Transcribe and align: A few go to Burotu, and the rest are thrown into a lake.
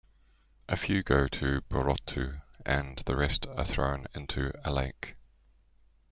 A 0.67 0.75
few 0.75 1.03
go 1.03 1.27
to 1.27 1.61
Burotu, 1.69 2.41
and 2.65 2.97
the 3.05 3.15
rest 3.15 3.45
are 3.55 3.63
thrown 3.63 4.07
into 4.15 4.51
a 4.67 4.71
lake. 4.73 5.13